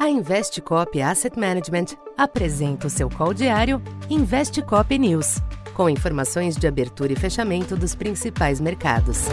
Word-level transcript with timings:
A 0.00 0.08
Investcop 0.08 0.98
Asset 1.02 1.38
Management 1.38 1.94
apresenta 2.16 2.86
o 2.86 2.90
seu 2.90 3.10
call 3.10 3.34
diário 3.34 3.82
Investcop 4.08 4.98
News, 4.98 5.42
com 5.74 5.90
informações 5.90 6.56
de 6.56 6.66
abertura 6.66 7.12
e 7.12 7.16
fechamento 7.16 7.76
dos 7.76 7.94
principais 7.94 8.62
mercados. 8.62 9.26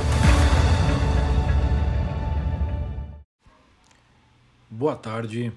Boa 4.70 4.98
tarde. 4.98 5.54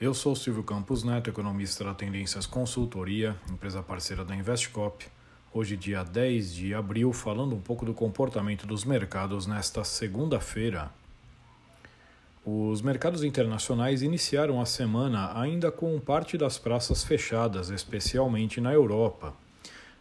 Eu 0.00 0.14
sou 0.14 0.36
Silvio 0.36 0.62
Campos 0.62 1.02
Neto, 1.02 1.28
economista 1.28 1.82
da 1.82 1.92
Tendências 1.92 2.46
Consultoria, 2.46 3.36
empresa 3.50 3.82
parceira 3.82 4.24
da 4.24 4.36
Investcop. 4.36 5.04
Hoje, 5.52 5.76
dia 5.76 6.04
10 6.04 6.54
de 6.54 6.74
abril, 6.76 7.12
falando 7.12 7.56
um 7.56 7.60
pouco 7.60 7.84
do 7.84 7.92
comportamento 7.92 8.68
dos 8.68 8.84
mercados 8.84 9.48
nesta 9.48 9.82
segunda-feira. 9.82 10.92
Os 12.44 12.80
mercados 12.80 13.22
internacionais 13.22 14.00
iniciaram 14.00 14.62
a 14.62 14.64
semana 14.64 15.38
ainda 15.38 15.70
com 15.70 16.00
parte 16.00 16.38
das 16.38 16.58
praças 16.58 17.04
fechadas, 17.04 17.68
especialmente 17.68 18.62
na 18.62 18.72
Europa. 18.72 19.34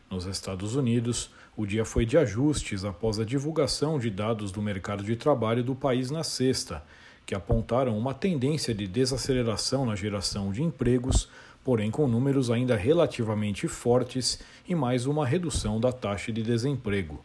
Nos 0.09 0.25
Estados 0.25 0.73
Unidos, 0.73 1.31
o 1.57 1.65
dia 1.65 1.83
foi 1.83 2.05
de 2.05 2.17
ajustes 2.17 2.85
após 2.85 3.19
a 3.19 3.25
divulgação 3.25 3.99
de 3.99 4.09
dados 4.09 4.53
do 4.53 4.61
mercado 4.61 5.03
de 5.03 5.17
trabalho 5.17 5.61
do 5.61 5.75
país 5.75 6.09
na 6.09 6.23
sexta, 6.23 6.81
que 7.25 7.35
apontaram 7.35 7.97
uma 7.97 8.13
tendência 8.13 8.73
de 8.73 8.87
desaceleração 8.87 9.85
na 9.85 9.93
geração 9.93 10.49
de 10.49 10.63
empregos, 10.63 11.27
porém 11.61 11.91
com 11.91 12.07
números 12.07 12.49
ainda 12.49 12.77
relativamente 12.77 13.67
fortes 13.67 14.39
e 14.65 14.73
mais 14.73 15.05
uma 15.05 15.25
redução 15.25 15.77
da 15.77 15.91
taxa 15.91 16.31
de 16.31 16.41
desemprego. 16.41 17.21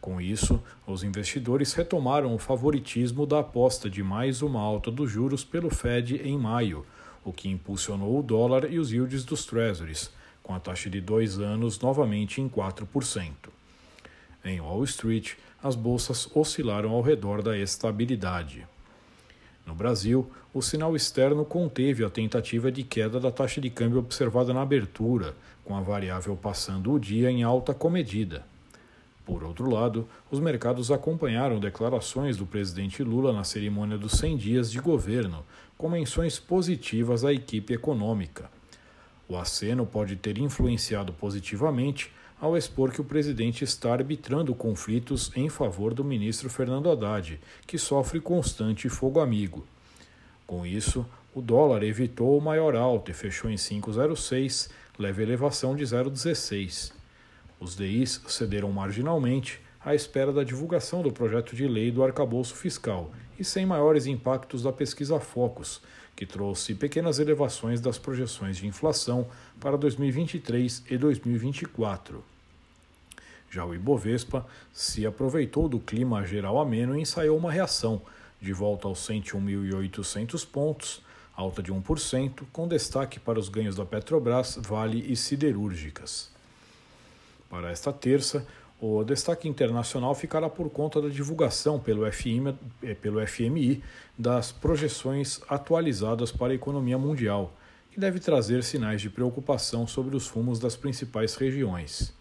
Com 0.00 0.20
isso, 0.20 0.62
os 0.86 1.02
investidores 1.02 1.72
retomaram 1.72 2.34
o 2.34 2.38
favoritismo 2.38 3.26
da 3.26 3.40
aposta 3.40 3.90
de 3.90 4.02
mais 4.02 4.42
uma 4.42 4.60
alta 4.60 4.90
dos 4.90 5.10
juros 5.10 5.44
pelo 5.44 5.70
Fed 5.70 6.16
em 6.22 6.38
maio, 6.38 6.86
o 7.24 7.32
que 7.32 7.48
impulsionou 7.48 8.18
o 8.18 8.22
dólar 8.22 8.70
e 8.70 8.78
os 8.78 8.92
yields 8.92 9.24
dos 9.24 9.44
Treasuries, 9.44 10.12
com 10.42 10.54
a 10.54 10.60
taxa 10.60 10.88
de 10.88 11.00
dois 11.00 11.40
anos 11.40 11.80
novamente 11.80 12.40
em 12.40 12.48
4%. 12.48 13.32
Em 14.44 14.60
Wall 14.60 14.84
Street, 14.84 15.32
as 15.60 15.74
bolsas 15.74 16.28
oscilaram 16.32 16.92
ao 16.92 17.02
redor 17.02 17.42
da 17.42 17.58
estabilidade. 17.58 18.64
No 19.66 19.74
Brasil, 19.74 20.30
o 20.54 20.62
sinal 20.62 20.94
externo 20.94 21.44
conteve 21.44 22.04
a 22.04 22.10
tentativa 22.10 22.70
de 22.70 22.84
queda 22.84 23.18
da 23.18 23.32
taxa 23.32 23.60
de 23.60 23.68
câmbio 23.68 23.98
observada 23.98 24.54
na 24.54 24.62
abertura, 24.62 25.34
com 25.64 25.74
a 25.74 25.80
variável 25.80 26.36
passando 26.36 26.92
o 26.92 27.00
dia 27.00 27.28
em 27.28 27.42
alta 27.42 27.74
comedida. 27.74 28.46
Por 29.26 29.42
outro 29.42 29.68
lado, 29.68 30.08
os 30.30 30.38
mercados 30.38 30.92
acompanharam 30.92 31.58
declarações 31.58 32.36
do 32.36 32.46
presidente 32.46 33.02
Lula 33.02 33.32
na 33.32 33.42
cerimônia 33.42 33.98
dos 33.98 34.12
100 34.12 34.36
dias 34.36 34.70
de 34.70 34.78
governo, 34.78 35.44
com 35.76 35.90
menções 35.90 36.38
positivas 36.38 37.24
à 37.24 37.32
equipe 37.32 37.74
econômica. 37.74 38.48
O 39.28 39.36
aceno 39.36 39.84
pode 39.84 40.14
ter 40.14 40.38
influenciado 40.38 41.12
positivamente 41.12 42.12
ao 42.40 42.56
expor 42.56 42.92
que 42.92 43.00
o 43.00 43.04
presidente 43.04 43.64
está 43.64 43.92
arbitrando 43.92 44.54
conflitos 44.54 45.32
em 45.34 45.48
favor 45.48 45.92
do 45.92 46.04
ministro 46.04 46.48
Fernando 46.48 46.88
Haddad, 46.88 47.40
que 47.66 47.78
sofre 47.78 48.20
constante 48.20 48.88
fogo 48.88 49.18
amigo. 49.18 49.66
Com 50.46 50.64
isso, 50.64 51.04
o 51.34 51.42
dólar 51.42 51.82
evitou 51.82 52.38
o 52.38 52.40
maior 52.40 52.76
alto 52.76 53.10
e 53.10 53.14
fechou 53.14 53.50
em 53.50 53.56
5,06, 53.56 54.70
leve 54.96 55.24
elevação 55.24 55.74
de 55.74 55.82
0,16. 55.82 56.92
Os 57.58 57.74
DIs 57.74 58.20
cederam 58.28 58.70
marginalmente 58.70 59.60
à 59.84 59.94
espera 59.94 60.32
da 60.32 60.44
divulgação 60.44 61.02
do 61.02 61.12
projeto 61.12 61.54
de 61.54 61.66
lei 61.66 61.90
do 61.90 62.02
arcabouço 62.02 62.54
fiscal 62.54 63.12
e 63.38 63.44
sem 63.44 63.64
maiores 63.64 64.06
impactos 64.06 64.62
da 64.62 64.72
pesquisa 64.72 65.20
Focus, 65.20 65.80
que 66.14 66.26
trouxe 66.26 66.74
pequenas 66.74 67.18
elevações 67.18 67.80
das 67.80 67.98
projeções 67.98 68.56
de 68.56 68.66
inflação 68.66 69.26
para 69.60 69.76
2023 69.76 70.84
e 70.90 70.98
2024. 70.98 72.24
Já 73.50 73.64
o 73.64 73.74
Ibovespa 73.74 74.46
se 74.72 75.06
aproveitou 75.06 75.68
do 75.68 75.78
clima 75.78 76.26
geral 76.26 76.58
ameno 76.58 76.96
e 76.96 77.02
ensaiou 77.02 77.38
uma 77.38 77.52
reação, 77.52 78.02
de 78.40 78.52
volta 78.52 78.88
aos 78.88 79.06
101.800 79.06 80.46
pontos, 80.46 81.02
alta 81.34 81.62
de 81.62 81.72
1%, 81.72 82.44
com 82.52 82.66
destaque 82.66 83.20
para 83.20 83.38
os 83.38 83.48
ganhos 83.48 83.76
da 83.76 83.84
Petrobras, 83.84 84.58
Vale 84.60 85.10
e 85.10 85.16
Siderúrgicas. 85.16 86.35
Para 87.48 87.70
esta 87.70 87.92
terça, 87.92 88.46
o 88.80 89.02
destaque 89.04 89.48
internacional 89.48 90.14
ficará 90.14 90.48
por 90.50 90.68
conta 90.68 91.00
da 91.00 91.08
divulgação 91.08 91.78
pelo 91.78 92.10
FMI, 92.10 92.54
eh, 92.82 92.94
pelo 92.94 93.24
FMI 93.26 93.82
das 94.18 94.52
projeções 94.52 95.40
atualizadas 95.48 96.30
para 96.30 96.52
a 96.52 96.54
economia 96.54 96.98
mundial, 96.98 97.54
que 97.90 97.98
deve 97.98 98.20
trazer 98.20 98.62
sinais 98.62 99.00
de 99.00 99.08
preocupação 99.08 99.86
sobre 99.86 100.14
os 100.14 100.28
rumos 100.28 100.58
das 100.58 100.76
principais 100.76 101.34
regiões. 101.34 102.12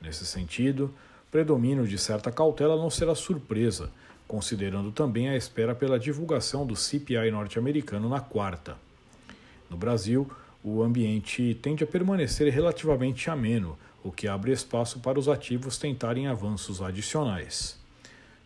Nesse 0.00 0.24
sentido, 0.24 0.94
predomínio 1.30 1.86
de 1.86 1.98
certa 1.98 2.30
cautela 2.30 2.76
não 2.76 2.88
será 2.88 3.14
surpresa, 3.14 3.90
considerando 4.28 4.92
também 4.92 5.28
a 5.28 5.36
espera 5.36 5.74
pela 5.74 5.98
divulgação 5.98 6.64
do 6.64 6.76
CPI 6.76 7.30
norte-americano 7.32 8.08
na 8.08 8.20
quarta. 8.20 8.76
No 9.68 9.76
Brasil, 9.76 10.30
o 10.62 10.82
ambiente 10.82 11.58
tende 11.62 11.84
a 11.84 11.86
permanecer 11.86 12.52
relativamente 12.52 13.30
ameno 13.30 13.78
o 14.02 14.10
que 14.10 14.28
abre 14.28 14.52
espaço 14.52 15.00
para 15.00 15.18
os 15.18 15.28
ativos 15.28 15.78
tentarem 15.78 16.26
avanços 16.26 16.80
adicionais. 16.80 17.78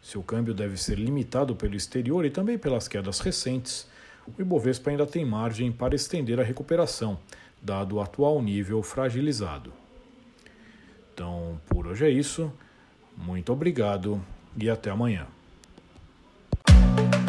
Seu 0.03 0.23
câmbio 0.23 0.53
deve 0.53 0.77
ser 0.77 0.99
limitado 0.99 1.55
pelo 1.55 1.77
exterior 1.77 2.25
e 2.25 2.31
também 2.31 2.59
pelas 2.59 2.89
quedas 2.89 3.21
recentes. 3.21 3.87
O 4.27 4.41
Ibovespa 4.41 4.91
ainda 4.91 5.07
tem 5.07 5.25
margem 5.25 5.71
para 5.71 5.95
estender 5.95 6.41
a 6.41 6.43
recuperação, 6.43 7.19
dado 7.63 7.97
o 7.97 8.01
atual 8.01 8.43
nível 8.43 8.83
fragilizado. 8.83 9.73
Então, 11.15 11.61
por 11.69 11.87
hoje 11.87 12.07
é 12.07 12.11
isso. 12.11 12.53
Muito 13.17 13.53
obrigado 13.53 14.21
e 14.57 14.69
até 14.69 14.91
amanhã. 14.91 15.27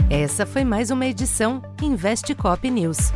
Essa 0.10 0.46
foi 0.46 0.64
mais 0.64 0.90
uma 0.90 1.06
edição 1.06 1.62
Investe 1.82 2.34
Cop 2.34 2.70
News. 2.70 3.12